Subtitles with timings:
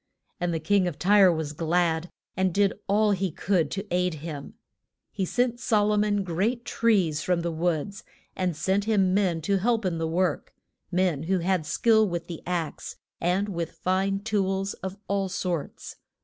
[0.39, 4.55] And the King of Tyre was glad, and did all he could to aid him.
[5.11, 8.03] He sent So lo mon great trees from the woods,
[8.35, 10.55] and sent him men to help in the work;
[10.91, 15.97] men who had skill with the ax, and with fine tools of all sorts.